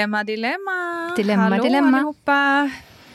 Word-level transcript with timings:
Dilemma, 0.00 0.24
dilemma. 0.24 1.12
Dilemma, 1.16 1.42
Hallå 1.42 1.62
dilemma. 1.62 1.96
allihopa. 1.96 2.70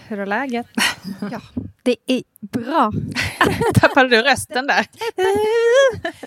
Hur 0.07 0.19
är 0.19 0.25
läget? 0.25 0.67
Ja, 1.31 1.41
det 1.83 1.95
är 2.07 2.23
bra. 2.41 2.91
Tappade 3.73 4.09
du 4.09 4.21
rösten 4.21 4.67
där? 4.67 4.85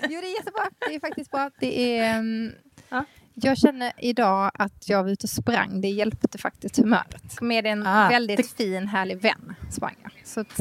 jo, 0.08 0.20
det 0.20 0.26
är 0.26 0.34
jättebra. 0.34 0.62
Det 0.88 0.94
är 0.94 1.00
faktiskt 1.00 1.30
bra. 1.30 1.50
Det 1.60 1.98
är, 1.98 2.18
um, 2.18 2.52
Ja. 2.88 3.04
Jag 3.34 3.58
känner 3.58 3.92
idag 3.98 4.50
att 4.54 4.88
jag 4.88 5.02
var 5.02 5.10
ute 5.10 5.24
och 5.24 5.30
sprang. 5.30 5.80
Det 5.80 5.88
hjälpte 5.88 6.38
faktiskt 6.38 6.76
humöret. 6.78 7.40
Med 7.40 7.66
en 7.66 7.86
Ah, 7.86 8.08
väldigt 8.08 8.52
fin, 8.52 8.88
härlig 8.88 9.20
vän 9.20 9.54
sprang 9.70 9.94
jag. 10.02 10.12
Så 10.24 10.40
att, 10.40 10.60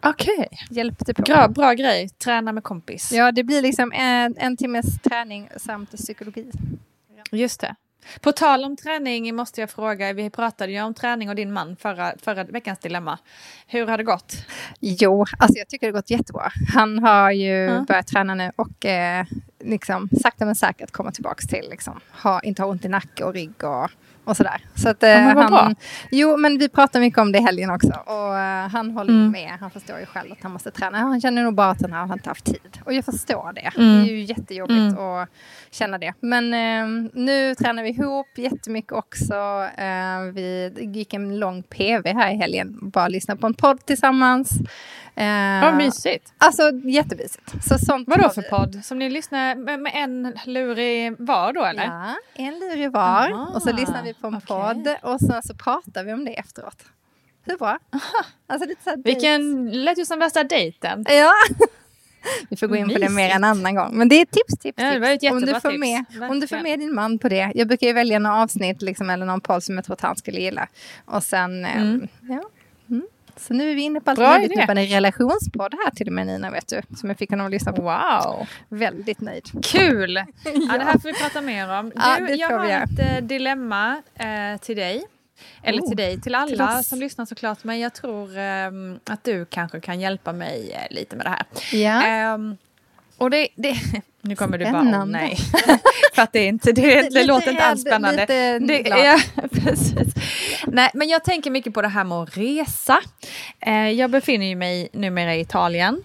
Okej. 0.00 0.48
hjälpte 0.70 1.14
på. 1.14 1.22
Bra, 1.22 1.48
bra 1.48 1.72
grej. 1.72 2.08
Träna 2.08 2.52
med 2.52 2.64
kompis. 2.64 3.12
Ja, 3.12 3.32
det 3.32 3.44
blir 3.44 3.62
liksom 3.62 3.92
en, 3.92 4.36
en 4.38 4.56
timmes 4.56 5.00
träning 5.02 5.48
samt 5.56 5.92
psykologi. 5.96 6.50
Just 7.32 7.60
det. 7.60 7.74
På 8.20 8.32
tal 8.32 8.64
om 8.64 8.76
träning 8.76 9.36
måste 9.36 9.60
jag 9.60 9.70
fråga, 9.70 10.12
vi 10.12 10.30
pratade 10.30 10.72
ju 10.72 10.82
om 10.82 10.94
träning 10.94 11.28
och 11.28 11.34
din 11.34 11.52
man 11.52 11.76
förra, 11.76 12.12
förra 12.22 12.44
veckans 12.44 12.78
dilemma. 12.78 13.18
Hur 13.66 13.86
har 13.86 13.98
det 13.98 14.04
gått? 14.04 14.32
Jo, 14.80 15.24
alltså 15.38 15.58
jag 15.58 15.68
tycker 15.68 15.86
det 15.86 15.92
har 15.92 15.98
gått 15.98 16.10
jättebra. 16.10 16.50
Han 16.74 16.98
har 16.98 17.30
ju 17.30 17.54
Ja. 17.54 17.84
börjat 17.88 18.06
träna 18.06 18.34
nu 18.34 18.52
och 18.56 18.86
eh, 18.86 19.24
liksom 19.60 20.08
sakta 20.22 20.44
men 20.44 20.54
säkert 20.54 20.90
komma 20.90 21.10
tillbaka 21.12 21.46
till 21.46 21.66
liksom, 21.70 22.00
ha, 22.22 22.40
inte 22.40 22.62
ha 22.62 22.68
ont 22.70 22.84
i 22.84 22.88
nacke 22.88 23.24
och 23.24 23.34
rygg 23.34 23.64
och, 23.64 23.90
och 24.24 24.36
sådär. 24.36 24.60
Så 24.74 24.88
att, 24.88 25.02
eh, 25.02 25.10
Ja, 25.10 25.32
vad 25.34 25.46
bra. 25.46 25.74
jo, 26.10 26.36
men 26.36 26.58
vi 26.58 26.68
pratar 26.68 27.00
mycket 27.00 27.18
om 27.18 27.32
det 27.32 27.38
i 27.38 27.42
helgen 27.42 27.70
också 27.70 27.92
och 28.06 28.38
eh, 28.38 28.68
han 28.68 28.90
håller 28.90 29.12
Mm. 29.12 29.30
med. 29.32 29.50
Han 29.60 29.70
förstår 29.70 29.98
ju 29.98 30.06
själv 30.06 30.32
att 30.32 30.42
han 30.42 30.52
måste 30.52 30.70
träna. 30.70 30.98
Han 30.98 31.20
känner 31.20 31.42
nog 31.42 31.54
bara 31.54 31.70
att 31.70 31.82
han 31.82 31.92
har 31.92 32.12
inte 32.12 32.28
haft 32.30 32.44
tid 32.44 32.78
och 32.84 32.92
jag 32.94 33.04
förstår 33.04 33.52
det. 33.54 33.70
Mm. 33.76 34.04
Det 34.04 34.10
är 34.10 34.12
ju 34.14 34.20
jättejobbigt 34.24 34.98
att 34.98 35.28
känna 35.70 35.98
det. 35.98 36.12
Men 36.20 36.54
eh, 36.54 37.10
nu 37.14 37.54
tränar 37.54 37.82
vi 37.82 37.88
ihop 37.88 38.26
jättemycket 38.36 38.92
också. 38.92 39.34
Eh, 39.76 40.20
vi 40.34 40.72
gick 40.78 41.14
en 41.14 41.38
lång 41.38 41.62
PV 41.62 42.12
här 42.14 42.32
i 42.34 42.36
helgen. 42.36 42.78
Bara 42.82 43.08
lyssnade 43.08 43.40
på 43.40 43.46
en 43.46 43.54
podd 43.54 43.86
tillsammans. 43.86 44.50
Eh, 45.18 45.60
Vad 45.62 45.74
mysigt. 45.76 46.32
Alltså 46.38 46.70
jättemysigt. 46.84 47.52
Så 47.68 47.78
sånt 47.78 48.08
Vadå 48.08 48.28
för 48.30 48.42
podd? 48.42 48.84
Som 48.84 48.98
ni 48.98 49.10
lyssnar 49.10 49.54
med, 49.54 49.80
med 49.80 49.92
en 49.94 50.34
lurig 50.46 51.14
var 51.18 51.52
då 51.52 51.64
eller? 51.64 51.84
Ja, 51.84 52.14
en 52.34 52.54
lurig 52.58 52.92
var. 52.92 53.30
Aha, 53.30 53.50
och 53.54 53.62
så 53.62 53.72
lyssnar 53.72 54.02
vi 54.02 54.14
på 54.14 54.26
en 54.26 54.34
okej. 54.34 54.46
podd 54.46 54.96
och 55.02 55.20
sen 55.20 55.42
så 55.42 55.54
pratar 55.54 56.04
vi 56.04 56.12
om 56.12 56.24
det 56.24 56.38
efteråt. 56.38 56.82
Hur 57.46 57.56
bra? 57.56 57.78
Alltså 58.46 58.68
lite 58.68 58.82
så. 58.84 59.02
Vilken, 59.04 59.70
lät 59.84 59.98
ju 59.98 60.04
som 60.04 60.18
värsta 60.18 60.44
dejten. 60.44 61.04
Ja. 61.08 61.32
Vi 62.50 62.56
får 62.56 62.66
gå 62.66 62.76
in 62.76 62.88
på 62.88 62.98
det 62.98 63.08
mer 63.08 63.30
en 63.30 63.44
annan 63.44 63.74
gång. 63.74 63.90
Men 63.98 64.08
det 64.08 64.14
är 64.20 64.24
tips, 64.24 64.58
tips, 64.62 64.82
Ja, 64.82 64.98
det 64.98 65.18
tips. 65.18 65.32
Om 65.32 65.40
du, 65.40 65.60
får 65.60 65.70
tips. 65.70 65.80
med, 65.80 66.04
om 66.30 66.40
du 66.40 66.46
får 66.46 66.56
Verkligen. 66.56 66.62
med 66.62 66.78
din 66.78 66.94
man 66.94 67.18
på 67.18 67.28
det. 67.28 67.52
Jag 67.54 67.68
brukar 67.68 67.86
ju 67.86 67.92
välja 67.92 68.18
några 68.18 68.36
avsnitt 68.42 68.82
liksom, 68.82 69.10
eller 69.10 69.26
någon 69.26 69.40
podd 69.40 69.62
som 69.62 69.74
jag 69.74 69.84
tror 69.84 69.94
att 69.94 70.00
han 70.00 70.16
skulle 70.16 70.40
gilla. 70.40 70.68
Och 71.04 71.22
sen, 71.22 71.64
Mm. 71.64 72.08
ja. 72.28 72.42
Så 73.38 73.54
nu 73.54 73.70
är 73.70 73.74
vi 73.74 73.82
inne 73.82 74.00
på 74.00 74.10
allt 74.10 74.18
möjligt. 74.18 74.60
Typ 74.60 74.68
en 74.68 74.86
relationspodd 74.86 75.74
här 75.84 75.90
till 75.90 76.06
och 76.06 76.12
med 76.12 76.26
Nina, 76.26 76.50
vet 76.50 76.68
du. 76.68 76.96
Som 76.96 77.08
jag 77.08 77.18
fick 77.18 77.30
honom 77.30 77.46
att 77.46 77.52
lyssna 77.52 77.72
på. 77.72 77.82
Wow. 77.82 78.48
Väldigt 78.68 79.20
nöjd. 79.20 79.64
Kul! 79.64 80.16
Ja. 80.44 80.78
det 80.78 80.84
här 80.84 80.98
får 80.98 81.08
vi 81.08 81.14
prata 81.14 81.40
mer 81.40 81.78
om. 81.78 81.90
Du, 81.90 81.94
Ja, 81.96 82.16
det 82.26 82.34
jag 82.34 82.62
vi 82.62 82.72
har 82.72 82.82
ett 82.82 82.98
eh, 82.98 83.24
dilemma 83.26 84.02
eh, 84.14 84.60
till 84.60 84.76
dig. 84.76 85.04
Eller 85.62 85.82
Oh, 85.82 85.88
till 85.88 85.96
dig, 85.96 86.20
till 86.20 86.34
alla 86.34 86.76
till 86.76 86.84
som 86.84 86.98
lyssnar 86.98 87.24
såklart. 87.24 87.64
Men 87.64 87.78
jag 87.80 87.94
tror 87.94 88.38
ehm, 88.38 88.98
att 89.04 89.24
du 89.24 89.44
kanske 89.44 89.80
kan 89.80 90.00
hjälpa 90.00 90.32
mig 90.32 90.72
eh, 90.72 90.96
lite 90.96 91.16
med 91.16 91.26
det 91.26 91.30
här. 91.30 91.44
Ja. 91.72 92.38
Och 93.18 93.30
det, 93.30 93.48
det, 93.56 93.76
nu 94.22 94.36
kommer 94.36 94.58
du 94.58 94.64
bara, 94.64 94.80
Spännande. 94.82 95.18
nej. 95.18 95.36
För 96.14 96.22
att 96.22 96.32
det, 96.32 96.38
är 96.38 96.48
inte, 96.48 96.72
det, 96.72 97.08
det 97.14 97.24
låter 97.24 97.50
inte 97.50 97.64
alls 97.64 97.80
spännande. 97.80 98.20
lite 98.20 98.58
Det, 98.58 98.88
ja, 98.88 99.18
precis. 99.52 100.14
Nej, 100.66 100.90
men 100.94 101.08
jag 101.08 101.24
tänker 101.24 101.50
mycket 101.50 101.74
på 101.74 101.82
det 101.82 101.88
här 101.88 102.04
med 102.04 102.18
att 102.18 102.36
resa. 102.36 103.00
Eh, 103.60 103.90
jag 103.90 104.10
befinner 104.10 104.46
ju 104.46 104.56
mig 104.56 104.88
numera 104.92 105.34
i 105.34 105.40
Italien. 105.40 106.02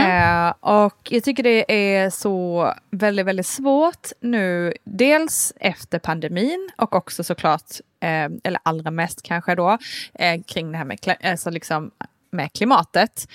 Eh, 0.00 0.52
och 0.60 0.98
jag 1.10 1.24
tycker 1.24 1.42
det 1.42 1.72
är 1.72 2.10
så 2.10 2.74
väldigt, 2.90 3.26
väldigt 3.26 3.46
svårt 3.46 4.08
nu. 4.20 4.72
Dels 4.84 5.52
efter 5.60 5.98
pandemin 5.98 6.70
och 6.76 6.94
också 6.94 7.24
såklart, 7.24 7.70
eh, 8.02 8.28
eller 8.44 8.60
allra 8.62 8.90
mest 8.90 9.22
kanske 9.22 9.54
då, 9.54 9.78
eh, 10.14 10.42
kring 10.46 10.72
det 10.72 10.78
här 10.78 10.84
med, 10.84 10.98
alltså 11.24 11.50
liksom, 11.50 11.90
med 12.30 12.52
klimatet. 12.52 13.28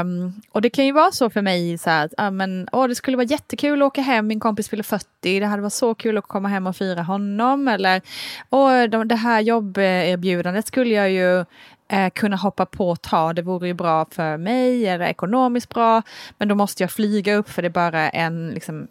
Um, 0.00 0.42
och 0.52 0.62
det 0.62 0.70
kan 0.70 0.86
ju 0.86 0.92
vara 0.92 1.12
så 1.12 1.30
för 1.30 1.42
mig 1.42 1.78
så 1.78 1.90
här 1.90 2.04
att 2.04 2.14
ah, 2.16 2.30
men, 2.30 2.68
åh, 2.72 2.88
det 2.88 2.94
skulle 2.94 3.16
vara 3.16 3.26
jättekul 3.26 3.82
att 3.82 3.86
åka 3.86 4.02
hem, 4.02 4.26
min 4.26 4.40
kompis 4.40 4.68
fyller 4.68 4.82
40, 4.82 5.06
det 5.22 5.46
hade 5.46 5.62
varit 5.62 5.72
så 5.72 5.94
kul 5.94 6.18
att 6.18 6.28
komma 6.28 6.48
hem 6.48 6.66
och 6.66 6.76
fira 6.76 7.02
honom. 7.02 7.68
Eller 7.68 8.02
åh, 8.50 8.82
de, 8.82 9.08
det 9.08 9.16
här 9.16 9.40
jobberbjudandet 9.40 10.66
skulle 10.66 10.94
jag 10.94 11.10
ju 11.10 11.44
eh, 11.88 12.10
kunna 12.14 12.36
hoppa 12.36 12.66
på 12.66 12.90
och 12.90 13.02
ta, 13.02 13.32
det 13.32 13.42
vore 13.42 13.66
ju 13.68 13.74
bra 13.74 14.06
för 14.10 14.36
mig, 14.36 14.86
eller 14.86 15.06
ekonomiskt 15.06 15.68
bra, 15.68 16.02
men 16.38 16.48
då 16.48 16.54
måste 16.54 16.82
jag 16.82 16.90
flyga 16.90 17.34
upp 17.34 17.50
för 17.50 17.62
det 17.62 17.68
är 17.68 17.70
bara 17.70 18.10
en 18.10 18.50
liksom, 18.50 18.88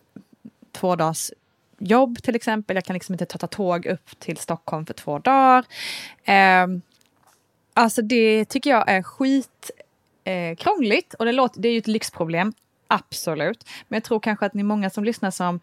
två 0.71 0.95
dagars 0.95 1.31
jobb 1.81 2.23
till 2.23 2.35
exempel. 2.35 2.75
Jag 2.75 2.85
kan 2.85 2.93
liksom 2.93 3.13
inte 3.13 3.25
ta, 3.25 3.37
ta 3.37 3.47
tåg 3.47 3.85
upp 3.85 4.19
till 4.19 4.37
Stockholm 4.37 4.85
för 4.85 4.93
två 4.93 5.19
dagar. 5.19 5.65
Ehm, 6.25 6.81
Alltså 7.73 8.01
det 8.01 8.45
tycker 8.45 8.69
jag 8.69 8.89
är 8.89 9.01
skit 9.03 9.71
eh, 10.23 10.55
krångligt 10.55 11.13
och 11.13 11.25
det, 11.25 11.31
låter, 11.31 11.61
det 11.61 11.67
är 11.67 11.71
ju 11.71 11.77
ett 11.77 11.87
lyxproblem, 11.87 12.53
absolut. 12.87 13.65
Men 13.87 13.95
jag 13.97 14.03
tror 14.03 14.19
kanske 14.19 14.45
att 14.45 14.53
ni 14.53 14.59
är 14.59 14.65
många 14.65 14.89
som 14.89 15.03
lyssnar 15.03 15.31
som 15.31 15.59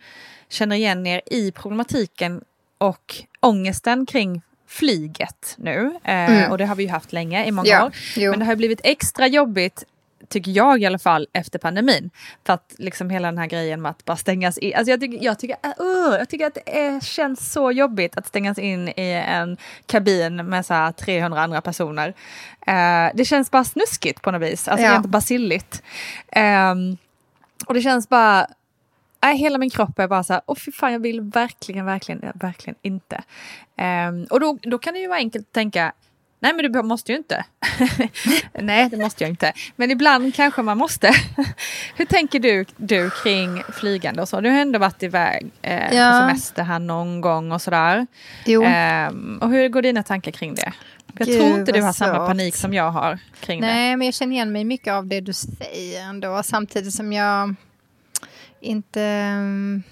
känner 0.48 0.76
igen 0.76 1.06
er 1.06 1.20
i 1.26 1.52
problematiken 1.52 2.44
och 2.78 3.14
ångesten 3.40 4.06
kring 4.06 4.42
flyget 4.66 5.54
nu. 5.58 5.98
Eh, 6.04 6.12
Mm. 6.30 6.50
Och 6.50 6.58
det 6.58 6.66
har 6.66 6.74
vi 6.74 6.82
ju 6.82 6.88
haft 6.88 7.12
länge, 7.12 7.44
i 7.46 7.50
många 7.50 7.68
Ja, 7.68 7.86
år. 7.86 7.92
jo. 8.16 8.30
Men 8.30 8.38
det 8.38 8.44
har 8.44 8.56
blivit 8.56 8.80
extra 8.84 9.26
jobbigt 9.26 9.84
tycker 10.28 10.50
jag 10.50 10.80
i 10.82 10.86
alla 10.86 10.98
fall, 10.98 11.28
efter 11.32 11.58
pandemin. 11.58 12.10
För 12.46 12.52
att 12.52 12.74
liksom 12.78 13.10
hela 13.10 13.28
den 13.28 13.38
här 13.38 13.46
grejen 13.46 13.82
med 13.82 13.90
att 13.90 14.04
bara 14.04 14.16
stängas 14.16 14.58
in. 14.58 14.74
Alltså 14.76 14.90
jag, 14.90 15.00
tycker, 15.00 15.24
jag, 15.24 15.38
tycker, 15.38 15.56
uh, 15.80 16.16
jag 16.18 16.28
tycker 16.28 16.46
att 16.46 16.54
det 16.54 16.78
är, 16.80 17.00
känns 17.00 17.52
så 17.52 17.72
jobbigt 17.72 18.18
att 18.18 18.26
stängas 18.26 18.58
in 18.58 18.88
i 18.88 19.24
en 19.26 19.56
kabin 19.86 20.36
med 20.36 20.66
så 20.66 20.74
här 20.74 20.92
300 20.92 21.40
andra 21.42 21.60
personer. 21.60 22.14
Eh, 22.66 23.10
det 23.14 23.24
känns 23.24 23.50
bara 23.50 23.64
snuskigt 23.64 24.22
på 24.22 24.30
något 24.30 24.42
vis, 24.42 24.68
alltså 24.68 24.86
Ja. 24.86 24.92
rent 24.94 25.06
basilligt. 25.06 25.82
Ehm, 26.32 26.96
och 27.66 27.74
det 27.74 27.82
känns 27.82 28.08
bara, 28.08 28.46
Nej, 29.22 29.36
hela 29.36 29.58
min 29.58 29.70
kropp 29.70 29.98
är 29.98 30.08
bara 30.08 30.24
så 30.24 30.32
här, 30.32 30.42
åh 30.46 30.56
fy 30.56 30.72
fan 30.72 30.92
jag 30.92 31.00
vill 31.00 31.20
verkligen, 31.20 31.86
verkligen, 31.86 32.32
verkligen 32.34 32.76
inte. 32.82 33.22
Ehm, 33.76 34.26
och 34.30 34.40
då, 34.40 34.58
då 34.62 34.78
kan 34.78 34.94
det 34.94 35.00
ju 35.00 35.08
vara 35.08 35.18
enkelt 35.18 35.46
att 35.48 35.52
tänka, 35.52 35.92
nej 36.40 36.52
men 36.54 36.72
du 36.72 36.82
måste 36.82 37.12
ju 37.12 37.18
inte. 37.18 37.44
nej, 38.60 38.88
det 38.90 38.96
måste 38.96 39.24
jag 39.24 39.30
inte. 39.30 39.52
Men 39.76 39.90
ibland 39.90 40.34
kanske 40.34 40.62
man 40.62 40.78
måste. 40.78 41.10
Hur 41.96 42.04
tänker 42.04 42.38
du, 42.40 42.64
du 42.76 43.10
kring 43.10 43.62
flygande 43.72 44.22
och 44.22 44.28
så? 44.28 44.40
Du 44.40 44.50
har 44.50 44.58
ändå 44.58 44.78
varit 44.78 45.02
iväg 45.02 45.46
eh, 45.62 45.94
Ja. 45.96 46.10
på 46.12 46.28
semester 46.28 46.62
här 46.62 46.78
någon 46.78 47.20
gång 47.20 47.52
och 47.52 47.62
sådär. 47.62 48.06
Jo. 48.46 48.62
Ehm, 48.64 49.38
och 49.42 49.50
hur 49.50 49.68
går 49.68 49.82
dina 49.82 50.02
tankar 50.02 50.30
kring 50.32 50.54
det? 50.54 50.72
Jag 51.18 51.26
Gud, 51.28 51.38
tror 51.40 51.58
inte 51.58 51.72
du 51.72 51.82
har 51.82 51.92
samma 51.92 52.14
svårt. 52.16 52.26
panik 52.28 52.56
som 52.56 52.74
jag 52.74 52.90
har 52.90 53.18
kring 53.40 53.60
det. 53.60 53.66
Nej, 53.66 53.96
men 53.96 54.04
jag 54.06 54.14
känner 54.14 54.32
igen 54.32 54.52
mig 54.52 54.64
mycket 54.64 54.92
av 54.92 55.06
det 55.06 55.20
du 55.20 55.32
säger 55.32 56.02
ändå. 56.02 56.42
Samtidigt 56.42 56.94
som 56.94 57.12
jag 57.12 57.54
inte 58.60 59.02
mm, 59.02 59.82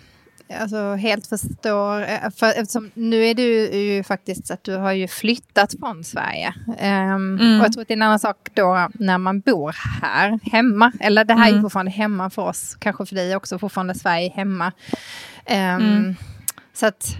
alltså, 0.60 0.94
helt 0.94 1.26
förstår. 1.26 2.02
eh, 2.02 2.30
För, 2.36 2.46
eftersom 2.60 2.90
nu 2.94 3.24
är 3.26 3.34
du 3.34 3.42
ju 3.76 4.02
faktiskt 4.02 4.50
att 4.50 4.64
du 4.64 4.76
har 4.76 4.92
ju 4.92 5.08
flyttat 5.08 5.74
från 5.80 6.04
Sverige. 6.04 6.54
Ehm, 6.78 7.38
Mm. 7.40 7.60
Och 7.60 7.64
jag 7.66 7.72
tror 7.72 7.82
att 7.82 7.88
det 7.88 7.94
är 7.94 7.96
en 7.96 8.02
annan 8.02 8.18
sak 8.18 8.48
då 8.54 8.88
när 8.94 9.18
man 9.18 9.40
bor 9.40 9.76
här 10.02 10.38
hemma. 10.52 10.92
Eller 11.00 11.24
det 11.24 11.34
här 11.34 11.46
är 11.46 11.50
Mm. 11.50 11.62
fortfarande 11.62 11.90
hemma 11.92 12.30
för 12.30 12.42
oss. 12.42 12.76
Kanske 12.78 13.06
för 13.06 13.14
dig 13.14 13.36
också 13.36 13.58
fortfarande 13.58 13.94
Sverige 13.94 14.30
hemma. 14.34 14.72
Ehm, 15.46 15.82
Mm. 15.82 16.14
Så 16.74 16.86
att 16.86 17.16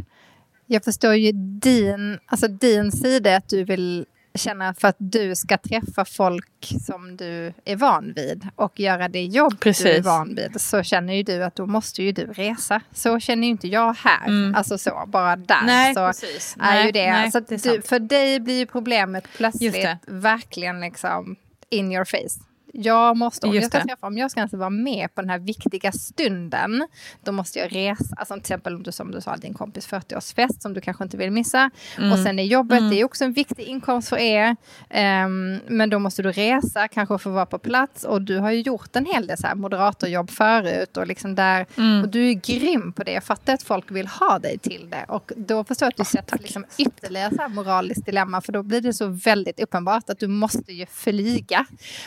jag 0.67 0.84
förstår 0.84 1.14
ju 1.14 1.32
din, 1.61 2.19
alltså 2.26 2.49
din 2.49 2.93
sida 2.93 3.37
att 3.37 3.49
du 3.49 3.64
vill 3.64 4.06
känna 4.36 4.74
för 4.74 4.88
att 4.88 4.96
du 4.98 5.36
ska 5.36 5.58
träffa 5.58 6.04
folk 6.04 6.72
som 6.86 7.16
du 7.16 7.52
är 7.64 7.76
van 7.76 8.12
vid 8.12 8.48
och 8.56 8.80
göra 8.80 9.08
det 9.08 9.24
jobb 9.24 9.60
Precis. 9.60 9.84
du 9.84 9.90
är 9.90 10.02
van 10.02 10.34
vid 10.34 10.60
så 10.60 10.82
känner 10.82 11.14
ju 11.14 11.22
du 11.22 11.44
att 11.44 11.54
då 11.54 11.66
måste 11.66 12.02
ju 12.02 12.12
du 12.12 12.26
resa. 12.26 12.80
Så 12.92 13.20
känner 13.20 13.42
ju 13.42 13.50
inte 13.50 13.68
jag 13.68 13.94
här. 13.94 14.26
Mm. 14.26 14.54
Alltså 14.54 14.78
så, 14.78 15.04
bara 15.06 15.36
där. 15.36 15.62
Nej, 15.66 15.94
så 15.94 16.06
precis. 16.06 16.56
är 16.60 16.74
Nej, 16.74 16.86
ju 16.86 16.92
det. 16.92 17.12
nej, 17.12 17.32
så 17.32 17.38
att 17.38 17.48
det 17.48 17.62
du, 17.62 17.82
för 17.82 17.98
dig 17.98 18.40
blir 18.40 18.58
ju 18.58 18.66
problemet 18.66 19.24
plötsligt 19.36 19.86
verkligen 20.06 20.80
liksom 20.80 21.36
in 21.70 21.92
your 21.92 22.04
face. 22.04 22.40
Jag 22.72 23.16
måste, 23.16 23.46
om 23.46 23.54
Just 23.54 23.62
jag 23.62 23.70
ska 23.70 23.78
det. 23.78 23.84
träffa, 23.84 24.06
om 24.06 24.18
jag 24.18 24.30
ska 24.30 24.40
ens 24.40 24.52
vara 24.52 24.70
med 24.70 25.14
på 25.14 25.20
den 25.20 25.30
här 25.30 25.38
viktiga 25.38 25.92
stunden, 25.92 26.86
då 27.24 27.32
måste 27.32 27.58
jag 27.58 27.74
resa. 27.74 28.04
Alltså 28.16 28.34
till 28.34 28.40
exempel 28.40 28.74
om 28.74 28.82
du, 28.82 28.92
som 28.92 29.10
du 29.10 29.20
sa, 29.20 29.36
din 29.36 29.54
kompis 29.54 29.88
40-årsfest 29.88 30.60
som 30.60 30.74
du 30.74 30.80
kanske 30.80 31.04
inte 31.04 31.16
vill 31.16 31.30
missa. 31.30 31.70
Mm. 31.98 32.12
Och 32.12 32.18
sen 32.18 32.38
är 32.38 32.42
jobbet, 32.44 32.90
det 32.90 33.00
är 33.00 33.04
också 33.04 33.24
en 33.24 33.32
viktig 33.32 33.62
inkomst 33.64 34.08
för 34.08 34.16
er. 34.18 34.56
Ehm, 34.90 35.60
men 35.68 35.90
då 35.90 35.98
måste 35.98 36.22
du 36.22 36.32
resa, 36.32 36.88
kanske 36.88 37.18
få 37.18 37.30
vara 37.30 37.46
på 37.46 37.58
plats. 37.58 38.04
Och 38.04 38.22
du 38.22 38.38
har 38.38 38.50
ju 38.50 38.60
gjort 38.60 38.96
en 38.96 39.06
hel 39.06 39.26
del 39.26 39.38
så 39.38 39.46
här 39.46 39.54
moderatorjobb 39.54 40.30
förut. 40.30 40.96
Och, 40.96 41.06
liksom 41.06 41.34
där, 41.34 41.66
Mm. 41.76 42.02
och 42.02 42.08
du 42.08 42.28
är 42.30 42.32
grym 42.34 42.92
på 42.92 43.02
det. 43.04 43.12
Jag 43.12 43.24
fattar 43.24 43.54
att 43.54 43.62
folk 43.62 43.90
vill 43.90 44.06
ha 44.06 44.38
dig 44.38 44.58
till 44.58 44.90
det. 44.90 45.04
Och 45.08 45.32
då 45.36 45.64
förstår 45.64 45.86
jag 45.86 45.90
att 45.90 45.96
du 45.96 46.04
sätter 46.04 46.38
liksom 46.38 46.64
ytterligare 46.78 47.34
så 47.34 47.42
här 47.42 47.48
moraliskt 47.48 48.06
dilemma. 48.06 48.40
För 48.40 48.52
då 48.52 48.62
blir 48.62 48.80
det 48.80 48.92
så 48.92 49.06
väldigt 49.06 49.60
uppenbart 49.60 50.10
att 50.10 50.18
du 50.18 50.26
måste 50.26 50.72
ju 50.72 50.86
flyga. 50.86 51.66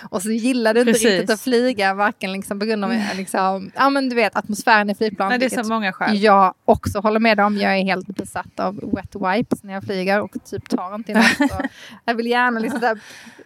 Och 0.10 0.22
så 0.22 0.30
gillar 0.50 0.74
du 0.74 0.80
inte 0.80 0.92
Precis. 0.92 1.08
riktigt 1.08 1.30
att 1.30 1.42
flyga. 1.42 1.94
Varken 1.94 2.32
liksom 2.32 2.60
på 2.60 2.66
grund 2.66 2.86
av 2.86 2.94
liksom, 3.18 3.72
ja, 3.76 3.90
men 3.90 4.10
du 4.10 4.16
vet, 4.16 4.36
atmosfären 4.36 4.90
i 4.90 4.96
flygplan. 4.96 5.30
Nej, 5.30 5.38
det 5.40 5.46
är 5.46 5.64
så 5.64 5.70
många 5.70 5.94
skäl. 5.94 6.18
jag 6.24 6.54
också 6.66 7.00
håller 7.00 7.20
med 7.20 7.40
om. 7.40 7.58
Jag 7.58 7.78
är 7.78 7.84
helt 7.84 8.08
besatt 8.08 8.60
av 8.60 8.76
wet 8.96 9.16
wipes 9.16 9.64
när 9.64 9.74
jag 9.74 9.84
flyger 9.84 10.22
och 10.22 10.32
typ 10.46 10.70
tar 10.70 10.96
inte 10.96 11.14
något. 11.14 11.52
Och 11.52 11.66
jag 12.06 12.14
vill 12.16 12.28
gärna 12.28 12.60
liksom 12.60 12.80
där 12.80 13.00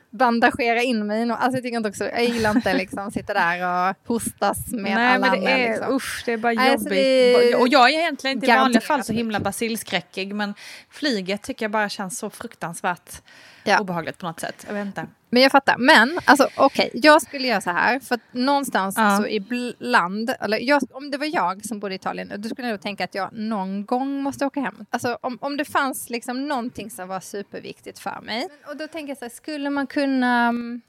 bandagera 0.09 0.81
in 0.81 1.07
mig. 1.07 1.21
Alltså 1.31 1.57
jag 1.57 1.63
tycker 1.63 1.77
inte 1.77 1.89
också, 1.89 2.03
jag 2.09 2.23
gillar 2.23 2.51
inte 2.51 2.73
liksom 2.73 3.11
sitta 3.11 3.33
där 3.33 3.89
och 3.89 3.95
hostas 4.07 4.67
med 4.71 4.95
Nej, 4.95 5.15
alla 5.15 5.19
men 5.19 5.31
det 5.31 5.37
andra. 5.37 5.51
är, 5.51 5.69
liksom. 5.69 5.95
usch, 5.95 6.23
det 6.25 6.33
är 6.33 6.37
bara 6.37 6.53
jobbigt. 6.53 6.89
det 6.89 7.51
är 7.51 7.59
Och 7.59 7.67
jag 7.67 7.89
är 7.89 7.99
egentligen 7.99 8.37
inte 8.37 8.47
i 8.47 8.55
vanliga 8.55 8.81
fall 8.81 9.03
så 9.03 9.13
himla 9.13 9.39
basilskräckig, 9.39 10.35
men 10.35 10.53
flyget 10.89 11.41
tycker 11.41 11.65
jag 11.65 11.71
bara 11.71 11.89
känns 11.89 12.17
så 12.19 12.29
fruktansvärt 12.29 13.21
Ja. 13.63 13.79
obehagligt 13.79 14.17
på 14.17 14.25
något 14.25 14.39
sätt. 14.39 14.63
Jag 14.67 14.73
vet 14.73 14.85
inte. 14.85 15.05
Men 15.33 15.41
jag 15.41 15.51
fattar. 15.51 15.77
Men 15.77 16.19
alltså 16.25 16.47
okej, 16.57 16.89
jag 16.93 17.21
skulle 17.21 17.47
göra 17.47 17.61
så 17.61 17.69
här. 17.69 17.99
För 17.99 18.15
att 18.15 18.21
någonstans 18.31 18.95
Ja. 18.97 19.17
så 19.17 19.27
ibland, 19.27 20.33
eller 20.39 20.57
jag, 20.57 20.81
om 20.91 21.11
det 21.11 21.17
var 21.17 21.35
jag 21.35 21.65
som 21.65 21.79
bodde 21.79 21.93
i 21.93 21.95
Italien, 21.95 22.33
då 22.37 22.49
skulle 22.49 22.67
jag 22.67 22.73
nog 22.73 22.81
tänka 22.81 23.03
att 23.03 23.15
jag 23.15 23.29
någon 23.33 23.85
gång 23.85 24.23
måste 24.23 24.45
åka 24.45 24.59
hem. 24.61 24.85
Alltså 24.89 25.17
om, 25.21 25.37
om 25.41 25.57
det 25.57 25.65
fanns 25.65 26.09
liksom 26.09 26.47
någonting 26.47 26.89
som 26.89 27.07
var 27.07 27.19
superviktigt 27.19 27.99
för 27.99 28.21
mig. 28.21 28.47
Och 28.67 28.77
då 28.77 28.87
tänker 28.87 29.07
jag 29.09 29.17
så 29.17 29.25
här, 29.25 29.29
skulle 29.29 29.69
man 29.69 29.87
kunna 29.87 30.47
mm, 30.47 30.81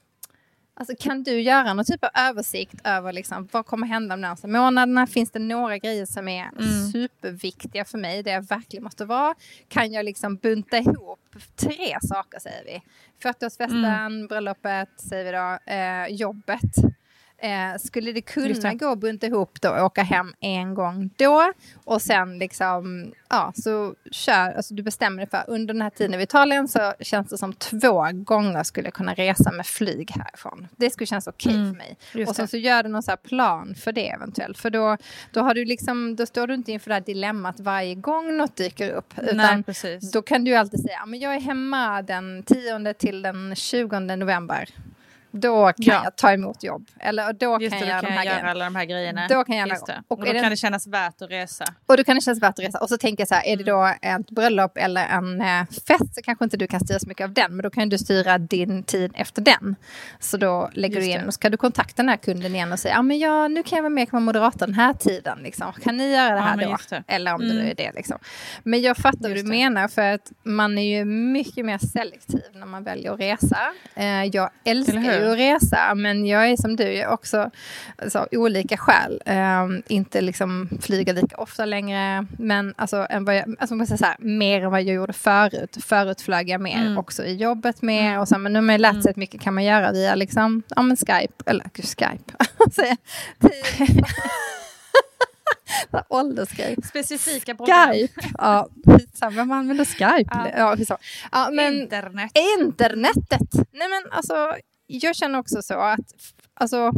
Alltså, 0.77 0.95
kan 0.99 1.23
du 1.23 1.41
göra 1.41 1.73
någon 1.73 1.85
typ 1.85 2.03
av 2.03 2.09
översikt 2.13 2.81
över 2.83 3.13
liksom, 3.13 3.47
vad 3.51 3.65
kommer 3.65 3.87
hända 3.87 4.15
de 4.15 4.21
närmaste 4.21 4.47
månaderna? 4.47 5.07
Finns 5.07 5.31
det 5.31 5.39
några 5.39 5.77
grejer 5.77 6.05
som 6.05 6.27
är 6.27 6.49
superviktiga 6.91 7.85
för 7.85 7.97
mig, 7.97 8.23
där 8.23 8.31
jag 8.31 8.47
verkligen 8.47 8.83
måste 8.83 9.05
vara? 9.05 9.35
Kan 9.67 9.91
jag 9.93 10.05
liksom 10.05 10.35
bunta 10.35 10.77
ihop 10.77 11.19
tre 11.55 11.97
saker, 12.01 12.39
säger 12.39 12.63
vi? 12.65 12.81
40-årsfesten, 13.29 14.27
bröllopet, 14.27 14.89
säger 14.97 15.25
vi 15.25 15.31
då, 15.31 15.73
eh, 15.73 16.07
jobbet. 16.15 16.94
Eh, 17.37 17.77
skulle 17.79 18.11
det 18.11 18.21
kunna 18.21 18.73
gå 18.73 18.91
att 18.91 18.99
bunta 18.99 19.27
ihop 19.27 19.61
då 19.61 19.69
och 19.69 19.85
åka 19.85 20.03
hem 20.03 20.33
en 20.39 20.73
gång 20.73 21.09
då 21.15 21.53
och 21.83 22.01
sen 22.01 22.37
liksom, 22.37 23.11
ja, 23.29 23.53
så 23.55 23.95
kör, 24.11 24.53
alltså 24.53 24.73
du 24.73 24.83
bestämmer 24.83 25.17
dig 25.17 25.29
för 25.29 25.43
under 25.47 25.73
den 25.73 25.81
här 25.81 25.89
tiden 25.89 26.19
i 26.19 26.23
Italien 26.23 26.67
så 26.67 26.93
känns 26.99 27.29
det 27.29 27.37
som 27.37 27.53
två 27.53 28.05
gånger 28.13 28.63
skulle 28.63 28.87
jag 28.87 28.93
kunna 28.93 29.13
resa 29.13 29.51
med 29.51 29.65
flyg 29.65 30.11
härifrån. 30.11 30.67
Det 30.75 30.89
skulle 30.89 31.07
kännas 31.07 31.27
okej 31.27 31.51
för 31.51 31.77
mig. 31.77 31.97
Mm. 32.13 32.19
just 32.19 32.29
och 32.29 32.35
sen 32.35 32.47
så 32.47 32.57
gör 32.57 32.83
du 32.83 32.89
någon 32.89 33.03
så 33.03 33.17
plan 33.17 33.75
för 33.75 33.91
det 33.91 34.09
eventuellt. 34.09 34.57
För 34.57 34.69
då, 34.69 34.97
då, 35.31 35.41
har 35.41 35.53
du 35.53 35.65
liksom, 35.65 36.15
då 36.15 36.25
står 36.25 36.47
du 36.47 36.53
inte 36.53 36.71
inför 36.71 36.89
det 36.89 36.95
här 36.95 37.01
dilemmat 37.01 37.59
varje 37.59 37.95
gång 37.95 38.37
något 38.37 38.55
dyker 38.55 38.89
upp. 38.89 39.13
Utan 39.17 39.63
Nej, 39.83 39.99
då 40.13 40.21
kan 40.21 40.43
du 40.43 40.55
alltid 40.55 40.81
säga, 40.81 40.97
"Ja, 40.99 41.05
men 41.05 41.19
jag 41.19 41.35
är 41.35 41.39
hemma 41.39 42.01
den 42.01 42.43
10 42.43 42.93
till 42.93 43.21
den 43.21 43.55
20 43.55 43.99
november. 43.99 44.69
Då 45.37 45.65
kan 45.65 45.73
Ja. 45.77 46.01
jag 46.03 46.15
ta 46.15 46.31
emot 46.31 46.63
jobb. 46.63 46.87
Eller 46.99 47.33
då 47.33 47.57
Just 47.61 47.71
kan 47.73 47.81
det, 47.81 47.87
jag 47.87 48.03
då 48.03 48.07
kan 48.07 48.15
jag 48.15 48.25
göra 48.25 48.51
alla 48.51 48.65
de 48.65 48.75
här 48.75 48.85
grejerna. 48.85 49.27
Då 49.29 49.43
kan 49.43 49.57
jag 49.57 49.67
Just 49.69 49.85
det. 49.85 50.03
och 50.07 50.19
Och, 50.19 50.25
då 50.25 50.33
det- 50.33 50.39
kan 50.39 50.49
det 50.49 50.57
kännas 50.57 50.87
värt 50.87 51.21
att 51.21 51.31
resa. 51.31 51.65
Och 51.85 51.97
då 51.97 52.03
kan 52.03 52.15
det 52.15 52.21
kännas 52.21 52.41
värt 52.41 52.49
att 52.49 52.65
resa. 52.65 52.77
Och 52.79 52.89
så 52.89 52.97
tänker 52.97 53.21
jag 53.21 53.27
så 53.27 53.35
här, 53.35 53.45
är 53.45 53.57
det 53.57 53.63
då 53.63 53.93
ett 54.01 54.29
bröllop 54.31 54.77
eller 54.77 55.05
en 55.07 55.41
eh, 55.41 55.65
fest 55.87 56.15
så 56.15 56.21
kanske 56.23 56.43
inte 56.45 56.57
du 56.57 56.67
kan 56.67 56.79
styra 56.79 56.99
så 56.99 57.07
mycket 57.07 57.23
av 57.23 57.33
den. 57.33 57.55
Men 57.55 57.63
då 57.63 57.69
kan 57.69 57.89
du 57.89 57.97
styra 57.97 58.37
din 58.37 58.83
tid 58.83 59.11
efter 59.15 59.41
den. 59.41 59.75
Så 60.19 60.37
då 60.37 60.69
lägger 60.73 60.95
Just 60.95 61.05
du 61.07 61.11
in 61.13 61.19
det. 61.21 61.27
och 61.27 61.33
så 61.33 61.39
kan 61.39 61.51
du 61.51 61.57
kontakta 61.57 61.93
den 62.03 62.09
här 62.09 62.17
kunden 62.17 62.55
igen 62.55 62.71
och 62.73 62.79
säga, 62.79 62.93
ja 62.93 63.01
men 63.01 63.19
jag, 63.19 63.51
nu 63.51 63.63
kan 63.63 63.75
jag 63.75 63.83
vara 63.83 63.89
med, 63.89 64.07
vara 64.11 64.19
moderator 64.19 64.65
den 64.65 64.73
här 64.75 64.93
tiden. 64.93 65.39
Liksom. 65.43 65.73
Kan 65.83 65.97
ni 65.97 66.11
göra 66.13 66.29
det 66.29 66.35
Ja, 66.35 66.41
här 66.41 66.55
men 66.57 66.69
då? 66.69 66.77
det. 66.89 67.03
Eller 67.07 67.33
om 67.33 67.41
det 67.41 67.51
Mm. 67.51 67.63
nu 67.63 67.71
är 67.71 67.75
det. 67.75 67.91
Liksom. 67.95 68.17
Men 68.63 68.81
jag 68.81 68.97
fattar 68.97 69.19
vad 69.21 69.31
du 69.31 69.41
det. 69.41 69.47
menar 69.49 69.87
för 69.87 70.01
att 70.13 70.31
man 70.43 70.77
är 70.77 70.97
ju 70.97 71.05
mycket 71.05 71.65
mer 71.65 71.77
selektiv 71.77 72.41
när 72.53 72.65
man 72.65 72.83
väljer 72.83 73.13
att 73.13 73.19
resa. 73.19 73.59
Eh, 73.95 74.23
jag 74.23 74.49
älskar 74.63 74.97
Eller 74.97 75.24
ju 75.25 75.31
att 75.31 75.37
resa 75.63 75.95
men 75.95 76.25
jag 76.25 76.49
är 76.49 76.55
som 76.57 76.75
du, 76.75 76.83
jag 76.83 77.09
är 77.09 77.13
också 77.13 77.49
alltså, 77.97 78.27
olika 78.31 78.77
skäl. 78.77 79.21
Eh, 79.25 79.67
inte 79.87 80.21
liksom 80.21 80.69
flyga 80.81 81.13
lika 81.13 81.37
ofta 81.37 81.65
längre 81.65 82.25
men 82.39 82.73
alltså, 82.77 83.07
än 83.09 83.25
vad 83.25 83.35
jag, 83.35 83.55
alltså, 83.59 83.75
man 83.75 83.87
säga 83.87 83.97
så 83.97 84.05
här, 84.05 84.15
mer 84.19 84.63
än 84.63 84.71
vad 84.71 84.81
jag 84.81 84.95
gjorde 84.95 85.13
förut. 85.13 85.77
Förut 85.85 86.21
flög 86.21 86.49
jag 86.49 86.61
mer 86.61 86.75
Mm. 86.85 86.97
också 86.97 87.25
i 87.25 87.35
jobbet 87.35 87.81
mer 87.81 88.19
och 88.19 88.27
så, 88.27 88.37
men 88.37 88.53
nu 88.53 88.59
har 88.59 88.63
man 88.63 88.75
ju 88.75 88.79
lärt 88.79 89.03
sig 89.03 89.09
att 89.09 89.15
mycket 89.15 89.41
kan 89.41 89.53
man 89.53 89.63
göra 89.63 89.91
via 89.91 90.15
liksom, 90.15 90.63
ja, 90.75 90.81
men 90.81 90.97
Skype, 90.97 91.33
eller 91.45 91.65
gud, 91.73 91.85
Skype, 91.85 92.33
Åldersgrej. 96.09 96.75
Specifika 96.83 97.55
program. 97.55 97.91
Skype. 97.91 98.21
Ja, 98.37 98.67
vem 99.31 99.51
använder 99.51 99.85
Skype? 99.85 100.29
Ja. 100.57 100.57
Ja, 100.57 100.75
ja, 101.31 101.49
men 101.51 101.73
Internet. 101.81 102.31
internetet. 102.59 103.53
Nej 103.53 103.87
men 103.89 104.11
alltså, 104.11 104.55
jag 104.87 105.15
känner 105.15 105.39
också 105.39 105.61
så 105.61 105.79
att 105.79 106.15
alltså, 106.53 106.91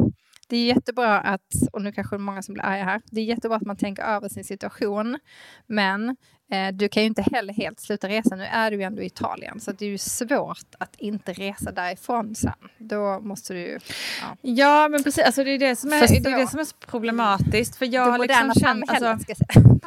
det 0.50 0.58
är 0.58 0.66
jättebra 0.66 1.20
att, 1.20 1.52
och 1.72 1.82
nu 1.82 1.92
kanske 1.92 2.16
det 2.16 2.18
är 2.18 2.22
många 2.22 2.42
som 2.42 2.54
blir 2.54 2.66
arga 2.66 2.84
här, 2.84 3.02
det 3.06 3.22
är 3.22 3.26
jättebra 3.26 3.58
att 3.58 3.66
man 3.66 3.78
tänker 3.78 4.04
över 4.04 4.30
sin 4.30 4.44
situation, 4.44 5.20
men 5.68 6.10
eh, 6.52 6.68
du 6.74 6.90
kan 6.90 7.04
ju 7.04 7.08
inte 7.08 7.22
heller 7.22 7.54
helt 7.54 7.80
sluta 7.80 8.10
resa. 8.10 8.36
Nu 8.36 8.44
är 8.44 8.72
du 8.72 8.78
ju 8.78 8.84
ändå 8.84 9.02
i 9.02 9.06
Italien, 9.06 9.60
så 9.60 9.72
det 9.72 9.86
är 9.86 9.90
ju 9.90 9.98
svårt 9.98 10.76
att 10.78 10.96
inte 10.98 11.34
resa 11.34 11.72
därifrån 11.72 12.36
sen. 12.36 12.54
Då 12.78 13.20
måste 13.20 13.54
du 13.54 13.60
ju... 13.60 13.80
Ja. 14.22 14.38
Ja, 14.42 14.88
men 14.90 15.04
precis. 15.04 15.24
Alltså, 15.24 15.44
det, 15.44 15.52
är 15.52 15.60
det, 15.60 15.76
som 15.76 15.94
är, 15.94 16.24
det 16.24 16.30
är 16.30 16.40
det 16.40 16.48
som 16.48 16.60
är 16.60 16.64
så 16.64 16.76
problematiskt. 16.76 17.76
För 17.76 17.86
jag 17.86 18.08
det 18.08 18.12
har 18.12 18.20
liksom 18.20 18.54
känt... 18.62 18.90
Alltså, 18.90 19.24
ska 19.24 19.36
säga. 19.36 19.80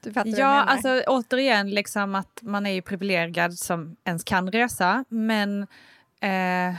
Du 0.00 0.12
fattar 0.12 0.30
Ja, 0.30 0.50
menar. 0.50 0.64
alltså 0.64 1.02
återigen 1.06 1.70
liksom 1.70 2.14
att 2.14 2.38
man 2.42 2.66
är 2.66 2.70
ju 2.70 2.82
privilegierad 2.82 3.58
som 3.58 3.96
ens 4.04 4.24
kan 4.24 4.52
resa. 4.52 5.04
Men 5.08 5.62
eh, 6.20 6.74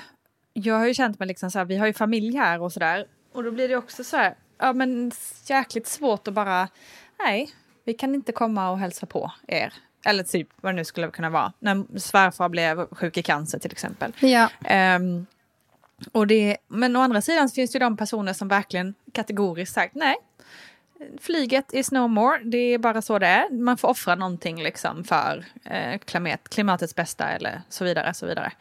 jag 0.63 0.75
har 0.75 0.87
ju 0.87 0.93
känt 0.93 1.19
mig 1.19 1.27
liksom 1.27 1.51
så 1.51 1.57
här, 1.57 1.65
vi 1.65 1.77
har 1.77 1.87
ju 1.87 1.93
familj 1.93 2.37
här 2.37 2.61
och 2.61 2.73
sådär. 2.73 3.07
Och 3.33 3.43
då 3.43 3.51
blir 3.51 3.69
det 3.69 3.75
också 3.75 4.03
så 4.03 4.17
här, 4.17 4.35
ja 4.57 4.73
men 4.73 5.11
jäkligt 5.45 5.87
svårt 5.87 6.27
att 6.27 6.33
bara, 6.33 6.69
nej, 7.19 7.49
vi 7.85 7.93
kan 7.93 8.15
inte 8.15 8.31
komma 8.31 8.69
och 8.69 8.79
hälsa 8.79 9.05
på 9.05 9.31
er. 9.47 9.73
Eller 10.05 10.23
typ 10.23 10.49
vad 10.61 10.73
det 10.73 10.75
nu 10.75 10.85
skulle 10.85 11.07
kunna 11.07 11.29
vara. 11.29 11.53
När 11.59 11.99
svärfar 11.99 12.49
blev 12.49 12.87
sjuk 12.91 13.17
i 13.17 13.23
cancer 13.23 13.59
till 13.59 13.71
exempel. 13.71 14.13
Ja, 14.19 14.49
Ehm, 14.63 15.25
och 16.11 16.27
det, 16.27 16.57
men 16.67 16.95
å 16.95 16.99
andra 16.99 17.21
sidan 17.21 17.49
finns 17.49 17.71
det 17.71 17.75
ju 17.75 17.79
de 17.79 17.97
personer 17.97 18.33
som 18.33 18.47
verkligen 18.47 18.93
kategoriskt 19.11 19.75
sagt 19.75 19.95
nej. 19.95 20.15
Flyget 21.21 21.73
is 21.73 21.91
no 21.91 22.07
more, 22.07 22.39
det 22.43 22.57
är 22.57 22.77
bara 22.77 23.01
så 23.01 23.19
det 23.19 23.27
är. 23.27 23.49
Man 23.49 23.77
får 23.77 23.87
offra 23.87 24.15
någonting 24.15 24.63
liksom 24.63 25.03
för 25.03 25.45
eh, 25.65 25.97
klimat, 25.97 26.49
klimatets 26.49 26.95
bästa 26.95 27.29
eller 27.29 27.61
så 27.69 27.83
vidare. 27.83 28.13
Så 28.13 28.25
vidare. 28.25 28.51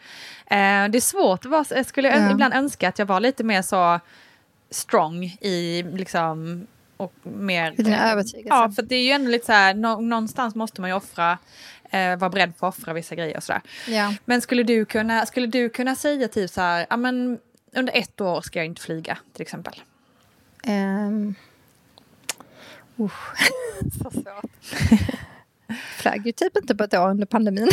Eh, 0.47 0.88
det 0.90 0.99
är 0.99 1.00
svårt, 1.00 1.45
jag 1.71 1.87
skulle 1.87 2.09
Ja. 2.09 2.31
ibland 2.31 2.55
önska 2.55 2.88
att 2.88 2.99
jag 2.99 3.07
var 3.07 3.21
lite 3.21 3.45
mer 3.45 3.62
så 3.62 4.00
strong 4.71 5.25
i 5.40 5.83
liksom 5.83 6.66
och 6.97 7.12
mer... 7.23 7.73
i 7.78 7.83
dina 7.83 8.12
övertygelser. 8.12 8.49
Ja, 8.57 8.71
för 8.76 8.83
det 8.83 8.95
är 8.97 9.05
ju 9.05 9.11
ändå 9.11 9.31
lite 9.31 9.47
så 9.47 9.52
här, 9.52 9.75
nå, 9.75 10.00
någonstans 10.00 10.55
måste 10.55 10.81
man 10.81 10.90
ju 10.90 10.97
offra, 10.97 11.38
eh, 11.90 12.16
vara 12.16 12.31
beredd 12.31 12.57
på 12.59 12.66
att 12.66 12.78
offra 12.78 12.93
vissa 12.93 13.14
grejer 13.14 13.37
och 13.37 13.43
sådär. 13.43 13.62
ja. 13.88 14.14
Men 14.25 14.40
skulle 14.40 14.62
du 14.62 14.85
kunna, 14.85 15.26
skulle 15.26 15.47
du 15.47 15.69
kunna 15.69 15.95
säga 15.95 16.28
typ 16.28 16.50
så 16.50 16.61
här, 16.61 16.87
ja 16.90 16.97
men 16.97 17.38
under 17.73 17.97
ett 17.97 18.21
år 18.21 18.40
ska 18.40 18.59
jag 18.59 18.66
inte 18.66 18.83
flyga 18.83 19.19
till 19.33 19.43
exempel? 19.43 19.75
Um, 20.66 21.35
usch, 23.00 23.37
så 24.03 24.11
svårt. 24.11 24.50
Flög 25.97 26.26
ju 26.26 26.33
typ 26.33 26.57
inte 26.57 26.75
på 26.75 26.85
ett 26.85 26.95
år 26.95 27.11
under 27.11 27.26
pandemin. 27.26 27.69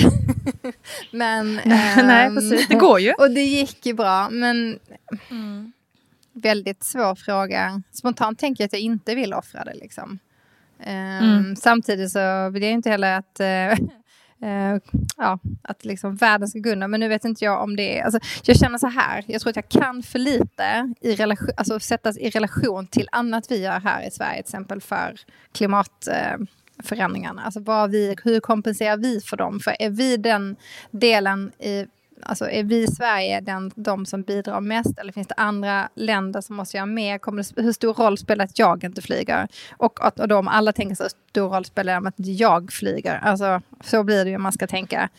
men, 1.12 1.60
Nej, 1.65 2.25
ehm, 2.27 2.36
precis. 2.36 2.68
Det 2.68 2.75
går 2.75 3.00
ju. 3.00 3.13
Och 3.13 3.32
det 3.32 3.44
gick 3.44 3.86
ju 3.86 3.94
bra, 3.94 4.30
men 4.30 4.80
väldigt 6.34 6.84
svår 6.84 7.15
fråga. 7.15 7.82
Spontant 7.92 8.39
tänker 8.39 8.63
jag 8.63 8.68
att 8.68 8.74
jag 8.74 8.82
inte 8.82 9.15
vill 9.15 9.34
offra 9.34 9.63
det. 9.63 9.74
Liksom. 9.74 10.20
Ehm, 10.80 11.24
Mm. 11.24 11.56
Samtidigt 11.56 12.12
så 12.12 12.50
vill 12.50 12.63
jag 12.63 12.72
inte 12.72 12.89
heller 12.89 13.18
att 13.18 13.39
Uh, 14.43 14.79
ja, 15.17 15.39
att 15.62 15.85
liksom 15.85 16.15
världen 16.15 16.47
ska 16.47 16.59
gå 16.59 16.69
under. 16.69 16.88
Men 16.88 17.00
nu 17.00 17.07
vet 17.07 17.25
inte 17.25 17.45
jag 17.45 17.63
om 17.63 17.75
det 17.75 18.00
är... 18.00 18.03
Alltså, 18.03 18.19
jag 18.43 18.57
känner 18.57 18.77
så 18.77 18.88
här, 18.88 19.23
jag 19.27 19.41
tror 19.41 19.50
att 19.50 19.55
jag 19.55 19.69
kan 19.69 20.03
för 20.03 20.19
lite 20.19 20.93
i 21.01 21.15
relation, 21.15 21.50
alltså, 21.57 21.79
sättas 21.79 22.17
i 22.17 22.29
relation 22.29 22.88
till 22.88 23.09
annat 23.12 23.51
vi 23.51 23.62
gör 23.62 23.79
här 23.79 24.07
i 24.07 24.12
Sverige, 24.12 24.43
till 24.43 24.50
exempel 24.50 24.81
för 24.81 25.15
klimatförändringarna. 25.51 27.41
Uh, 27.41 27.45
alltså 27.45 27.59
vad 27.59 27.91
vi, 27.91 28.15
hur 28.23 28.39
kompenserar 28.39 28.97
vi 28.97 29.21
för 29.21 29.38
dem? 29.38 29.59
För 29.59 29.75
är 29.79 29.89
vi 29.89 30.17
den 30.17 30.55
delen 30.91 31.51
i 31.59 31.85
alltså 32.25 32.50
är 32.50 32.63
vi 32.63 32.84
i 32.84 32.88
Sverige 32.88 33.42
den, 33.42 33.72
de 33.75 34.06
som 34.06 34.22
bidrar 34.22 34.62
mest 34.62 35.00
eller 35.00 35.12
finns 35.12 35.27
det 35.27 35.36
andra 35.38 35.89
länder 35.96 36.42
som 36.42 36.56
måste 36.56 36.77
göra 36.77 36.86
mer? 36.86 37.18
Kommer 37.18 37.56
det, 37.56 37.62
hur 37.62 37.72
stor 37.72 37.94
roll 37.94 38.18
spelar 38.18 38.46
att 38.46 38.60
jag 38.60 38.84
inte 38.84 39.01
flyger? 39.01 39.48
Och, 39.77 40.06
att, 40.08 40.20
och 40.20 40.27
då 40.27 40.38
om 40.38 40.48
alla 40.48 40.74
tänker 40.74 40.96
så 40.96 41.10
stor 41.30 41.50
roll 41.50 41.65
spelar 41.65 42.01
det 42.01 42.08
att 42.08 42.13
jag 42.18 42.72
flyger. 42.72 43.20
Alltså, 43.24 43.62
så 43.84 44.03
blir 44.03 44.24
det 44.24 44.30
ju 44.30 44.36
om 44.36 44.44
man 44.44 44.51
ska 44.51 44.68
tänka. 44.68 45.10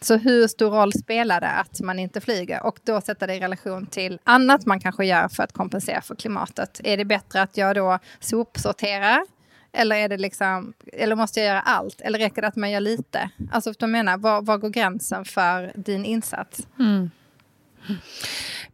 Så 0.00 0.16
hur 0.16 0.46
stor 0.48 0.70
roll 0.70 0.92
spelar 0.92 1.40
det 1.40 1.50
att 1.50 1.80
man 1.80 1.98
inte 1.98 2.20
flyger? 2.20 2.66
Och 2.66 2.78
då 2.84 3.00
sätta 3.00 3.26
det 3.26 3.34
i 3.34 3.40
relation 3.40 3.86
till 3.86 4.18
annat 4.24 4.66
man 4.66 4.80
kanske 4.80 5.06
gör 5.06 5.28
för 5.28 5.42
att 5.42 5.52
kompensera 5.52 6.00
för 6.00 6.14
klimatet. 6.14 6.80
Är 6.84 6.96
det 6.96 7.04
bättre 7.04 7.42
att 7.42 7.56
jag 7.56 7.74
då 7.74 7.98
sopsorterar 8.20 9.22
eller, 9.72 9.96
är 9.96 10.08
det 10.08 10.16
liksom, 10.16 10.72
eller 10.92 11.16
måste 11.16 11.40
jag 11.40 11.46
göra 11.46 11.60
allt? 11.60 12.00
Eller 12.00 12.18
räcker 12.18 12.42
det 12.42 12.48
att 12.48 12.56
man 12.56 12.70
gör 12.70 12.80
lite? 12.80 13.30
Alltså, 13.52 13.72
du 13.78 13.86
menar, 13.86 14.16
var, 14.16 14.42
var 14.42 14.58
går 14.58 14.70
gränsen 14.70 15.24
för 15.24 15.72
din 15.74 16.04
insats? 16.04 16.66
Mm. 16.78 17.10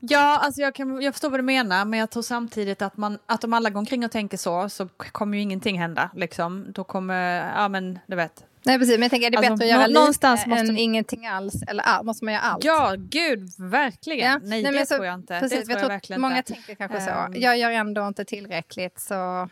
Ja, 0.00 0.38
alltså 0.38 0.60
jag, 0.60 0.74
kan, 0.74 1.02
jag 1.02 1.14
förstår 1.14 1.30
vad 1.30 1.38
du 1.38 1.44
menar, 1.44 1.84
men 1.84 2.00
jag 2.00 2.10
tror 2.10 2.22
samtidigt 2.22 2.82
att, 2.82 2.96
man, 2.96 3.18
att 3.26 3.44
om 3.44 3.52
alla 3.52 3.70
går 3.70 3.78
omkring 3.78 4.04
och 4.04 4.10
tänker 4.10 4.36
så, 4.36 4.68
så 4.68 4.88
kommer 4.88 5.36
ju 5.36 5.42
ingenting 5.42 5.78
hända. 5.78 6.10
Liksom. 6.14 6.66
Då 6.68 6.84
kommer, 6.84 7.52
ja 7.56 7.68
men 7.68 7.98
du 8.06 8.16
vet. 8.16 8.44
Nej 8.64 8.78
precis, 8.78 8.94
men 8.94 9.02
jag 9.02 9.10
tänker 9.10 9.26
är 9.26 9.30
det 9.30 9.38
alltså, 9.38 9.52
bättre 9.52 9.64
att 9.64 9.80
göra 9.80 9.86
någonstans 9.86 10.40
lite 10.40 10.50
måste... 10.50 10.66
än 10.66 10.78
ingenting 10.78 11.26
alls? 11.26 11.62
Eller 11.62 11.82
all, 11.82 12.04
måste 12.04 12.24
man 12.24 12.34
göra 12.34 12.42
allt? 12.42 12.64
Ja, 12.64 12.94
gud, 12.98 13.50
verkligen. 13.58 14.32
Ja. 14.32 14.38
Nej, 14.42 14.62
Nej 14.62 14.72
det 14.72 14.86
så, 14.86 14.94
tror 14.94 15.06
jag 15.06 15.14
inte. 15.14 15.40
Precis, 15.40 15.58
det 15.58 15.64
tror 15.64 15.76
jag, 15.76 15.84
jag 15.84 15.88
verkligen 15.88 16.20
många 16.20 16.36
inte. 16.36 16.52
tänker 16.52 16.74
kanske 16.74 17.00
så. 17.00 17.10
Um, 17.10 17.34
jag 17.36 17.58
gör 17.58 17.70
ändå 17.70 18.08
inte 18.08 18.24
tillräckligt, 18.24 19.00
så 19.00 19.48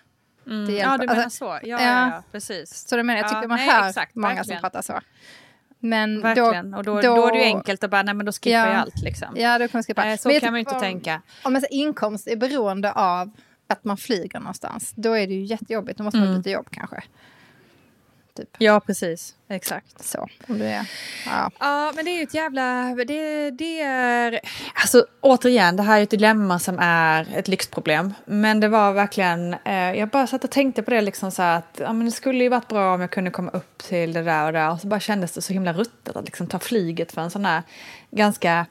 Mm. 0.46 0.76
Ja, 0.76 0.98
du 0.98 1.06
menar 1.06 1.22
alltså, 1.22 1.38
så. 1.38 1.44
Ja, 1.44 1.58
ja, 1.62 1.80
ja, 1.80 2.22
precis. 2.32 2.88
Så 2.88 2.96
du 2.96 3.02
menar, 3.02 3.20
jag 3.20 3.28
tycker 3.28 3.42
ja, 3.42 3.48
man 3.48 3.58
nej, 3.58 3.68
hör 3.68 3.88
exakt, 3.88 4.14
många 4.14 4.34
verkligen. 4.34 4.58
som 4.58 4.60
pratar 4.60 4.82
så. 4.82 5.00
Men 5.78 6.20
verkligen, 6.20 6.70
då, 6.70 6.78
och 6.78 6.84
då, 6.84 6.94
då, 6.94 7.16
då, 7.16 7.26
är 7.26 7.32
det 7.32 7.38
ju 7.38 7.44
enkelt 7.44 7.84
att 7.84 7.90
bara, 7.90 8.02
nej 8.02 8.14
men 8.14 8.26
då 8.26 8.32
skippar 8.32 8.50
ja, 8.50 8.66
jag 8.66 8.76
allt 8.76 9.02
liksom. 9.02 9.28
Ja, 9.36 9.58
då 9.58 9.68
kan 9.68 9.78
man 9.78 9.82
skippa. 9.82 10.04
Nej, 10.04 10.18
så 10.18 10.28
men 10.28 10.40
kan 10.40 10.52
man 10.52 10.58
ju 10.58 10.60
inte 10.60 10.74
om, 10.74 10.80
tänka. 10.80 11.22
Om 11.42 11.52
man 11.52 11.62
inkomst 11.70 12.26
är 12.26 12.36
beroende 12.36 12.92
av 12.92 13.30
att 13.66 13.84
man 13.84 13.96
flyger 13.96 14.40
någonstans, 14.40 14.92
då 14.96 15.12
är 15.12 15.26
det 15.26 15.34
ju 15.34 15.44
jättejobbigt. 15.44 15.98
Då 15.98 16.04
måste 16.04 16.18
man 16.18 16.28
mm. 16.28 16.38
byta 16.40 16.50
jobb 16.50 16.68
kanske. 16.70 17.02
Typ. 18.36 18.48
Ja, 18.58 18.80
precis. 18.80 19.34
Exakt. 19.48 20.04
Så. 20.04 20.28
Om 20.48 20.58
det 20.58 20.66
är, 20.66 20.90
ja. 21.26 21.50
ja, 21.58 21.92
men 21.96 22.04
det 22.04 22.10
är 22.10 22.16
ju 22.16 22.22
ett 22.22 22.34
jävla... 22.34 22.94
Det, 22.94 23.50
det 23.50 23.80
är... 23.80 24.40
Alltså 24.74 25.06
återigen, 25.20 25.76
det 25.76 25.82
här 25.82 25.98
är 25.98 26.02
ett 26.02 26.10
dilemma 26.10 26.58
som 26.58 26.78
är 26.78 27.28
ett 27.34 27.48
lyxproblem. 27.48 28.14
Men 28.24 28.60
det 28.60 28.68
var 28.68 28.92
verkligen... 28.92 29.56
Eh, 29.64 29.92
jag 29.92 30.08
bara 30.08 30.26
satt 30.26 30.44
och 30.44 30.50
tänkte 30.50 30.82
på 30.82 30.90
det 30.90 31.00
liksom 31.00 31.30
så 31.30 31.42
att 31.42 31.80
ja, 31.80 31.92
men 31.92 32.06
det 32.06 32.12
skulle 32.12 32.44
ju 32.44 32.48
varit 32.48 32.68
bra 32.68 32.94
om 32.94 33.00
jag 33.00 33.10
kunde 33.10 33.30
komma 33.30 33.50
upp 33.50 33.78
till 33.78 34.12
det 34.12 34.22
där 34.22 34.46
och 34.46 34.52
där. 34.52 34.70
Och 34.70 34.80
så 34.80 34.86
bara 34.86 35.00
kändes 35.00 35.32
det 35.32 35.42
så 35.42 35.52
himla 35.52 35.72
ruttet 35.72 36.16
att 36.16 36.24
liksom 36.24 36.46
ta 36.46 36.58
flyget 36.58 37.12
för 37.12 37.20
en 37.20 37.30
sån 37.30 37.44
här 37.44 37.62
ganska... 38.10 38.66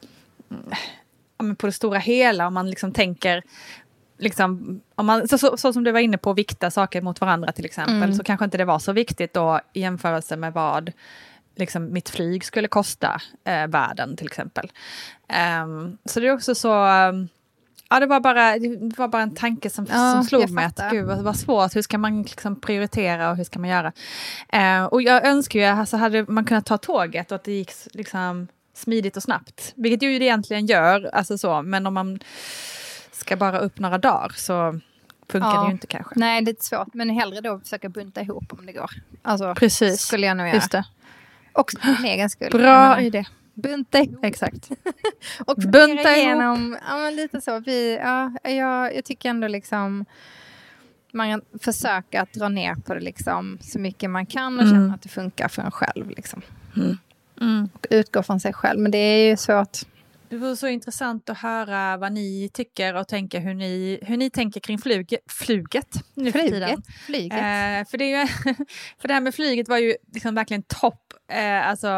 Ja, 1.38 1.44
men 1.44 1.56
på 1.56 1.66
det 1.66 1.74
stora 1.74 2.00
hela, 2.00 2.48
om 2.48 2.54
man 2.54 2.70
liksom 2.70 2.92
tänker 2.92 3.44
liksom, 4.18 4.82
om 4.96 5.06
man, 5.06 5.28
så, 5.28 5.38
så, 5.38 5.58
så, 5.58 5.74
som 5.74 5.84
du 5.84 5.92
var 5.92 6.00
inne 6.00 6.18
på, 6.18 6.34
vikta 6.34 6.72
saker 6.72 7.02
mot 7.02 7.22
varandra 7.22 7.52
till 7.52 7.66
exempel, 7.66 7.96
mm. 7.96 8.14
så 8.14 8.24
kanske 8.24 8.46
inte 8.46 8.58
det 8.58 8.66
var 8.66 8.80
så 8.80 8.92
viktigt 8.92 9.34
då 9.34 9.60
i 9.74 9.82
jämförelse 9.82 10.36
med 10.36 10.54
vad 10.54 10.92
liksom, 11.56 11.94
mitt 11.94 12.10
flyg 12.10 12.46
skulle 12.46 12.68
kosta 12.68 13.22
eh, 13.44 13.68
världen 13.68 14.18
till 14.18 14.28
exempel. 14.28 14.72
Um, 15.64 15.98
så 16.06 16.20
det 16.20 16.28
är 16.28 16.34
också 16.34 16.56
så, 16.56 16.86
um, 16.86 17.28
ja 17.90 18.00
det 18.00 18.06
var, 18.06 18.20
bara, 18.20 18.58
det 18.60 18.98
var 18.98 19.08
bara 19.08 19.22
en 19.22 19.36
tanke 19.36 19.70
som, 19.70 19.88
ja, 19.90 20.12
som 20.12 20.24
slog 20.24 20.50
mig 20.50 20.66
att 20.66 20.92
gud 20.92 21.06
vad, 21.06 21.18
vad 21.18 21.38
svårt, 21.38 21.76
hur 21.76 21.82
ska 21.82 21.98
man 21.98 22.22
liksom 22.22 22.62
prioritera 22.62 23.30
och 23.30 23.38
hur 23.38 23.44
ska 23.44 23.60
man 23.60 23.70
göra? 23.70 23.92
Uh, 24.56 24.86
och 24.86 25.02
jag 25.02 25.26
önskar 25.26 25.60
ju, 25.60 25.66
alltså 25.66 25.98
hade 25.98 26.26
man 26.28 26.46
kunnat 26.46 26.66
ta 26.66 26.78
tåget 26.78 27.32
och 27.32 27.36
att 27.36 27.44
det 27.44 27.52
gick 27.52 27.72
liksom 27.92 28.48
smidigt 28.74 29.18
och 29.18 29.24
snabbt, 29.24 29.74
vilket 29.76 30.04
ju 30.04 30.20
det 30.20 30.26
egentligen 30.26 30.66
gör, 30.66 31.10
alltså 31.14 31.38
så, 31.38 31.62
men 31.62 31.88
om 31.88 31.94
man 31.94 32.20
ska 33.16 33.36
bara 33.36 33.60
upp 33.60 33.80
några 33.80 33.98
dagar 33.98 34.32
så 34.36 34.80
funkar 35.30 35.50
ja. 35.50 35.62
det 35.62 35.68
ju 35.68 35.72
inte 35.72 35.88
kanske. 35.88 36.20
Nej, 36.20 36.42
det 36.42 36.50
är 36.50 36.54
lite 36.54 36.66
svårt. 36.66 36.94
Men 36.94 37.10
hellre 37.10 37.42
då 37.42 37.60
försöka 37.60 37.90
bunta 37.90 38.22
ihop 38.22 38.54
om 38.54 38.66
det 38.66 38.74
går. 38.74 38.90
Alltså, 39.22 39.56
Precis. 39.56 40.02
skulle 40.02 40.28
jag 40.28 40.38
nog 40.38 40.48
göra. 40.48 40.56
Just 40.56 40.72
det. 40.72 40.86
Och 41.54 41.72
min 41.84 42.06
egen 42.06 42.30
skull. 42.30 42.50
Bra 42.52 43.02
idé. 43.02 43.26
Bunta 43.54 44.00
ihop. 44.04 44.20
Exakt. 44.24 44.70
och 45.46 45.56
bunta 45.58 46.18
igenom, 46.18 46.72
ihop. 46.72 46.82
Ja, 46.90 46.98
men 46.98 47.16
lite 47.16 47.42
så. 47.42 47.60
Vi, 47.60 47.96
ja, 47.96 48.32
jag, 48.50 48.96
jag 48.96 49.06
tycker 49.06 49.30
ändå 49.30 49.48
liksom 49.48 50.06
man 51.12 51.42
försöker 51.62 52.22
att 52.22 52.34
dra 52.34 52.50
ner 52.50 52.76
på 52.76 52.94
det 52.94 53.00
liksom 53.00 53.58
så 53.62 53.80
mycket 53.80 54.10
man 54.10 54.26
kan 54.26 54.58
och 54.58 54.64
mm. 54.64 54.76
känna 54.76 54.94
att 54.94 55.02
det 55.02 55.10
funkar 55.10 55.48
för 55.48 55.62
en 55.62 55.72
själv. 55.72 56.10
Liksom. 56.10 56.42
Mm. 56.76 56.98
Mm. 57.42 57.70
Och 57.74 57.88
utgå 57.90 58.24
från 58.24 58.40
sig 58.40 58.54
själv. 58.54 58.80
Men 58.80 58.92
det 58.92 58.98
är 58.98 59.30
ju 59.30 59.38
svårt 59.38 59.78
det 60.30 60.38
vore 60.38 60.56
så 60.56 60.68
intressant 60.68 61.30
att 61.30 61.38
höra 61.38 61.98
vad 61.98 62.12
ni 62.12 62.50
tycker 62.54 62.96
och 62.96 63.08
tänka 63.08 63.40
hur 63.40 63.54
ni, 63.54 64.00
hur 64.02 64.18
ni 64.18 64.30
tänker 64.30 64.60
kring 64.60 64.78
flyg, 64.78 65.18
fluget 65.30 65.96
nu 66.14 66.32
för 66.32 66.40
tiden. 66.40 66.82
Flyget. 67.06 67.38
Eh, 67.38 67.90
för, 67.90 67.98
det 67.98 68.06
ju, 68.06 68.28
för 69.00 69.08
det 69.08 69.14
här 69.14 69.22
med 69.22 69.36
flyget 69.36 69.70
var 69.70 69.78
ju 69.78 69.96
liksom 70.14 70.36
verkligen 70.36 70.64
topp, 70.64 71.14
eh, 71.32 71.68
alltså 71.68 71.90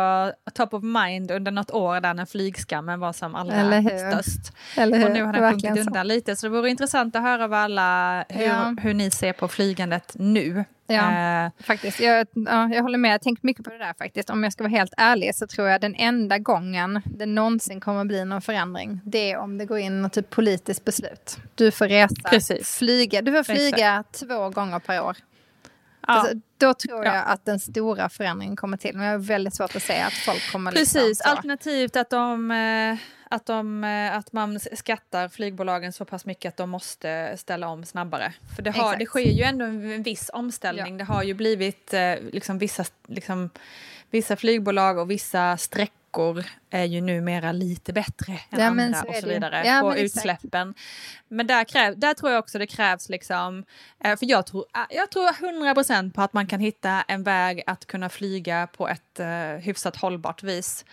top 0.54 0.74
of 0.74 0.84
mind 0.84 1.32
under 1.32 1.52
något 1.52 1.72
år 1.72 2.02
där 2.02 2.14
när 2.14 2.26
flygskammen 2.26 3.00
var 3.00 3.14
som 3.14 3.36
allra 3.36 3.82
störst. 3.82 4.54
Eller 4.78 4.98
hur? 4.98 5.06
Och 5.06 5.14
nu 5.14 5.24
har 5.24 5.34
den 5.34 5.52
sjunkit 5.52 5.88
undan 5.88 6.08
lite. 6.08 6.36
Så 6.36 6.46
det 6.46 6.50
vore 6.50 6.70
intressant 6.70 7.16
att 7.16 7.22
höra 7.22 7.48
vad 7.48 7.60
alla, 7.60 8.26
hur, 8.30 8.44
ja. 8.44 8.76
hur 8.82 8.94
ni 8.94 9.12
ser 9.12 9.34
på 9.34 9.48
flygandet 9.48 10.12
nu. 10.16 10.66
Ja, 10.88 11.46
uh, 11.46 11.64
faktiskt. 11.64 12.00
Jag, 12.00 12.28
ja, 12.34 12.70
jag 12.70 12.84
håller 12.84 12.98
med. 12.98 13.14
Jag 13.14 13.22
tänkt 13.22 13.44
mycket 13.44 13.64
på 13.64 13.70
det 13.70 13.78
där 13.78 13.94
faktiskt. 13.98 14.30
Om 14.30 14.44
jag 14.44 14.54
ska 14.54 14.64
vara 14.64 14.72
helt 14.72 14.94
ärlig 14.98 15.36
så 15.36 15.48
tror 15.48 15.68
jag 15.68 15.82
den 15.82 15.96
enda 15.96 16.38
gången 16.38 17.02
det 17.06 17.26
någonsin 17.26 17.82
kommer 17.82 18.06
bli 18.06 18.26
någon 18.26 18.42
förändring, 18.42 19.02
det 19.06 19.32
är 19.32 19.38
om 19.38 19.58
det 19.58 19.66
går 19.66 19.80
in 19.80 20.02
något 20.02 20.14
typ 20.14 20.30
politiskt 20.30 20.86
beslut. 20.86 21.38
Du 21.56 21.72
får 21.72 21.88
resa, 21.88 22.16
Precis. 22.30 22.78
flyga. 22.78 23.22
Du 23.22 23.32
får 23.32 23.44
flyga 23.44 24.00
Exakt. 24.00 24.20
två 24.28 24.50
gånger 24.50 24.80
per 24.80 25.04
år. 25.04 25.18
Ja. 26.08 26.14
Alltså, 26.14 26.34
då 26.58 26.74
tror 26.74 27.06
jag 27.06 27.16
ja. 27.16 27.22
att 27.22 27.46
den 27.46 27.60
stora 27.60 28.10
förändringen 28.10 28.56
kommer 28.56 28.78
till. 28.78 28.96
Men 28.96 29.06
jag 29.06 29.12
har 29.12 29.20
väldigt 29.20 29.56
svårt 29.56 29.76
att 29.76 29.84
säga 29.84 30.06
att 30.06 30.14
folk 30.14 30.52
kommer... 30.52 30.72
Liksom 30.72 31.00
Precis, 31.00 31.10
liksom, 31.10 31.32
alternativt 31.32 31.96
att 31.96 32.10
de... 32.10 32.52
Eh 32.52 32.98
att, 33.30 33.46
de, 33.46 33.84
eh, 33.84 34.18
att 34.18 34.34
man 34.34 34.60
skattar 34.60 35.30
flygbolagen 35.30 35.94
så 35.94 36.06
pass 36.06 36.26
mycket 36.26 36.50
att 36.50 36.58
de 36.58 36.70
måste 36.70 37.38
ställa 37.38 37.68
om 37.68 37.86
snabbare. 37.86 38.34
För 38.56 38.64
det, 38.64 38.72
har, 38.72 38.96
det 38.98 39.06
sker 39.06 39.32
ju 39.32 39.44
ändå 39.44 39.66
en 39.66 40.04
viss 40.04 40.30
omställning. 40.34 40.94
Ja. 40.94 40.98
Det 40.98 41.04
har 41.04 41.24
ju 41.24 41.34
blivit 41.34 41.94
eh, 41.94 42.16
liksom 42.32 42.58
vissa, 42.58 42.86
liksom, 43.08 43.50
vissa 44.10 44.36
flygbolag 44.36 44.98
och 44.98 45.12
vissa 45.12 45.58
sträckor 45.58 46.46
är 46.70 46.84
ju 46.84 47.02
numera 47.02 47.52
lite 47.52 47.94
bättre 47.94 48.34
än 48.50 48.60
ja, 48.60 48.66
andra 48.66 48.94
så 48.94 49.08
och 49.08 49.16
så 49.16 49.28
vidare 49.28 49.68
ja, 49.68 49.82
på 49.82 49.98
utsläppen. 49.98 50.74
Men 51.28 51.48
där, 51.48 51.64
kräv, 51.64 52.00
där 52.00 52.14
tror 52.14 52.32
jag 52.32 52.40
också 52.40 52.60
det 52.60 52.68
krävs 52.68 53.10
liksom, 53.10 53.64
eh, 54.04 54.18
för 54.18 54.26
jag 54.26 54.46
tror, 54.46 54.66
jag 54.90 55.12
tror 55.12 55.28
100% 55.28 56.14
på 56.14 56.22
att 56.22 56.34
man 56.34 56.48
kan 56.48 56.60
hitta 56.60 57.02
en 57.02 57.24
väg 57.24 57.64
att 57.66 57.86
kunna 57.86 58.10
flyga 58.10 58.68
på 58.68 58.88
ett 58.88 59.20
hyfsat 59.60 59.96
hållbart 59.96 60.44
vis. 60.44 60.86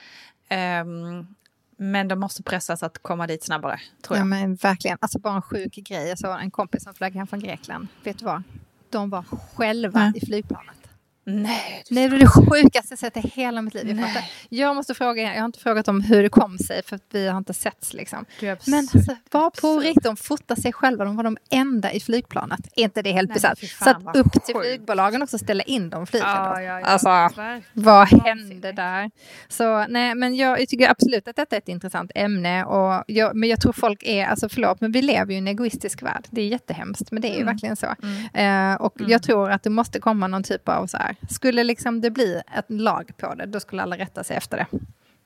Um, 0.51 1.35
men 1.77 2.09
de 2.09 2.21
måste 2.21 2.43
pressas 2.43 2.83
att 2.83 2.99
komma 3.03 3.27
dit 3.27 3.45
snabbare, 3.45 3.81
tror 4.03 4.17
jag. 4.17 4.21
Ja, 4.21 4.25
men 4.25 4.55
verkligen. 4.55 4.99
Alltså 5.01 5.19
bara 5.19 5.35
en 5.35 5.43
sjuk 5.43 5.75
grej. 5.75 6.09
Jag 6.09 6.19
såg 6.19 6.41
en 6.41 6.51
kompis 6.51 6.83
som 6.83 6.95
flög 6.95 7.15
hem 7.15 7.27
från 7.27 7.41
Grekland. 7.41 7.89
Vet 8.05 8.19
du 8.19 8.25
vad? 8.25 8.43
De 8.91 9.11
var 9.11 9.25
själva 9.55 9.99
Nej. 9.99 10.13
i 10.23 10.27
flygplanet. 10.27 10.84
Nej, 11.27 11.85
Nej, 11.91 12.09
det 12.09 12.17
är 12.17 12.21
det 12.21 12.27
sjukaste 12.27 12.93
jag 12.93 12.99
sett 12.99 13.17
i 13.17 13.21
hela 13.21 13.63
mitt 13.63 13.75
liv. 13.75 14.01
Jag, 14.01 14.25
jag 14.49 14.77
måste 14.77 14.95
fråga, 14.95 15.23
jag 15.23 15.41
har 15.41 15.47
inte 15.47 15.59
frågat 15.59 15.89
om 15.89 16.01
hur 16.01 16.23
det 16.23 16.29
kom 16.29 16.59
sig 16.59 16.83
för 16.83 16.97
att 16.97 17.03
vi 17.11 17.29
har 17.29 17.39
inte 17.39 17.55
setts 17.55 17.95
liksom. 17.95 18.25
Men 18.67 18.89
alltså, 18.95 19.17
var 19.31 19.51
på 19.51 19.81
riktigt, 19.81 20.05
de 20.05 20.17
fotar 20.17 20.57
sig 20.57 20.73
själva, 20.73 21.05
de 21.05 21.17
var 21.17 21.25
de 21.25 21.37
enda 21.51 21.93
i 21.93 22.01
flygplanet. 22.01 22.61
Är 22.77 22.83
inte 22.83 23.03
det 23.03 23.13
helt 23.13 23.35
bisarrt? 23.35 23.59
Så 23.59 23.91
att 23.91 24.17
upp 24.17 24.33
till 24.33 24.55
flygbolagen 24.63 25.23
också 25.23 25.39
ställa 25.39 25.63
in 25.63 25.91
de 25.91 26.07
flygen. 26.07 26.29
Ja, 26.29 26.61
ja, 26.61 26.81
ja, 26.81 26.87
alltså, 26.87 27.31
vad 27.73 28.09
hände 28.09 28.73
där? 28.73 29.11
Så 29.49 29.87
nej, 29.89 30.15
men 30.15 30.37
jag, 30.37 30.61
jag, 30.61 30.69
tycker 30.69 30.91
absolut 30.91 31.29
att 31.29 31.37
detta 31.37 31.57
är 31.57 31.61
ett 31.61 31.69
intressant 31.69 32.11
ämne. 32.15 32.65
Och 32.65 33.05
jag, 33.07 33.37
men 33.37 33.49
jag 33.49 33.61
tror 33.61 33.73
folk 33.73 34.03
är, 34.03 34.27
alltså 34.27 34.49
förlåt, 34.49 34.81
men 34.81 34.93
vi 34.93 35.03
lever 35.03 35.27
ju 35.27 35.35
i 35.35 35.39
en 35.39 35.49
egoistisk 35.49 36.03
värld. 36.03 36.27
Det 36.31 36.41
är 36.41 36.47
jättehemskt, 36.47 37.13
men 37.13 37.23
det 37.23 37.29
är 37.29 37.35
ju 37.35 37.43
mm. 37.43 37.55
verkligen 37.55 37.77
så. 37.77 37.95
Mm. 38.03 38.73
Uh, 38.73 38.81
och 38.81 39.01
mm. 39.01 39.11
jag 39.11 39.23
tror 39.23 39.51
att 39.51 39.63
det 39.63 39.71
måste 39.71 40.01
komma 40.01 40.27
någon 40.27 40.43
typ 40.43 40.69
av 40.69 40.87
så 40.87 40.97
här, 40.97 41.14
skulle 41.31 41.65
liksom 41.65 42.01
det 42.01 42.11
bli 42.11 42.43
ett 42.59 42.67
lag 42.69 43.11
på 43.17 43.35
det, 43.35 43.47
då 43.47 43.61
skulle 43.61 43.83
alla 43.83 43.99
rätta 43.99 44.25
sig 44.25 44.37
efter 44.37 44.57
det. 44.57 44.67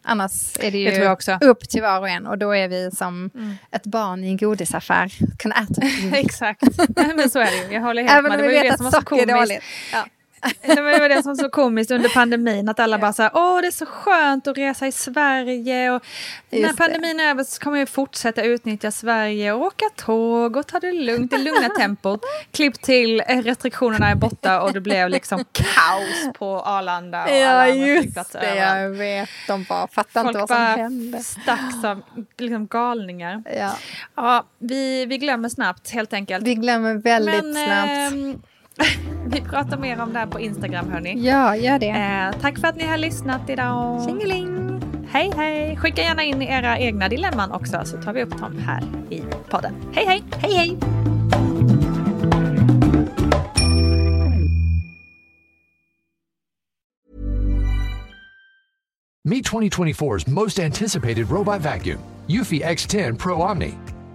Annars 0.04 0.56
är 0.60 0.70
det 0.70 0.78
ju 0.78 1.48
upp 1.48 1.68
till 1.68 1.82
var 1.82 2.00
och 2.00 2.08
en 2.08 2.26
och 2.26 2.38
då 2.38 2.54
är 2.54 2.68
vi 2.68 2.90
som 2.90 3.30
mm. 3.34 3.54
ett 3.70 3.86
barn 3.86 4.24
i 4.24 4.28
en 4.28 4.36
godisaffär. 4.36 5.12
Kan 5.38 5.52
äta. 5.52 5.82
Exakt, 6.16 6.62
men 7.16 7.30
så 7.30 7.38
är 7.38 7.44
det 7.44 7.68
ju. 7.68 7.74
Jag 7.74 7.82
håller 7.82 8.02
helt 8.02 8.22
med. 8.22 8.38
Det 8.38 8.42
var 8.42 8.52
ju 8.52 8.62
det 8.62 8.76
som 8.76 8.84
var 8.84 8.92
så 8.92 9.02
komiskt. 9.02 9.62
Ja. 9.92 10.06
Det 10.62 10.80
var 10.80 11.08
det 11.08 11.22
som 11.22 11.30
var 11.30 11.42
så 11.42 11.48
komiskt 11.50 11.90
under 11.90 12.08
pandemin, 12.08 12.68
att 12.68 12.80
alla 12.80 12.98
bara 12.98 13.12
så 13.12 13.22
här, 13.22 13.30
åh 13.34 13.60
det 13.60 13.66
är 13.66 13.70
så 13.70 13.86
skönt 13.86 14.46
att 14.46 14.58
resa 14.58 14.86
i 14.86 14.92
Sverige 14.92 15.90
och 15.90 16.02
när 16.50 16.58
Just 16.58 16.70
det. 16.72 16.76
pandemin 16.84 17.20
är 17.20 17.30
över 17.30 17.44
så 17.44 17.60
kommer 17.62 17.78
vi 17.78 17.86
fortsätta 17.86 18.42
utnyttja 18.42 18.90
Sverige 18.90 19.52
och 19.52 19.62
åka 19.62 19.84
tåg 19.96 20.56
och 20.56 20.66
ta 20.66 20.80
det 20.80 20.92
lugnt, 20.92 21.30
det 21.30 21.38
lugna 21.38 21.68
tempot. 21.68 22.20
Klipp 22.52 22.82
till, 22.82 23.22
eh, 23.28 23.42
restriktionerna 23.42 24.08
är 24.10 24.14
borta 24.14 24.60
och 24.62 24.72
det 24.72 24.80
blev 24.80 25.08
liksom 25.08 25.44
kaos 25.52 26.34
på 26.38 26.60
Arlanda 26.60 27.22
och 27.22 27.28
alla 27.28 27.38
Ja, 27.38 27.50
andra 27.72 27.74
just 27.86 28.32
det. 28.32 28.56
Jag 28.56 28.90
vet. 28.90 29.28
De 29.46 29.64
bara 29.68 29.88
fattar 29.88 30.20
inte 30.20 30.32
Folk 30.38 30.50
vad 30.50 30.58
som 30.58 30.66
hände. 30.82 31.18
stack 31.18 31.60
som 31.82 32.02
liksom 32.38 32.66
galningar. 32.66 33.42
Ja. 33.58 33.72
Ja, 34.16 34.44
vi, 34.58 35.06
vi 35.06 35.18
glömmer 35.18 35.48
snabbt 35.48 35.90
helt 35.90 36.12
enkelt. 36.12 36.44
Vi 36.46 36.54
glömmer 36.54 36.94
väldigt 36.94 37.44
Men, 37.44 37.54
snabbt. 37.54 38.12
ehm, 38.12 38.42
vi 39.26 39.40
pratar 39.40 39.78
mer 39.78 40.00
om 40.00 40.12
det 40.12 40.18
här 40.18 40.26
på 40.26 40.40
Instagram 40.40 40.90
hörni. 40.90 41.14
Ja, 41.26 41.56
gör 41.56 41.78
det. 41.78 41.88
Eh, 41.88 42.40
tack 42.40 42.58
för 42.58 42.68
att 42.68 42.76
ni 42.76 42.86
har 42.86 42.96
lyssnat 42.96 43.50
idag. 43.50 44.04
Tjingeling! 44.04 44.58
Hej 45.10 45.32
hej! 45.36 45.76
Skicka 45.76 46.02
gärna 46.02 46.22
in 46.22 46.42
era 46.42 46.78
egna 46.78 47.08
dilemman 47.08 47.52
också 47.52 47.80
så 47.84 48.02
tar 48.02 48.12
vi 48.12 48.22
upp 48.22 48.38
dem 48.38 48.58
här 48.58 48.82
i 49.10 49.22
podden. 49.50 49.74
Hej 49.92 50.06
hej! 50.06 50.22
Hej 50.40 50.54
hej! 50.54 50.78
Meet 59.28 59.44
2024's 59.44 60.26
most 60.26 60.58
anticipated 60.58 61.30
robot 61.30 61.60
vacuum, 61.60 62.00
Eufy 62.28 62.62
X10 62.62 63.18
Pro 63.18 63.42
Omni. 63.42 63.74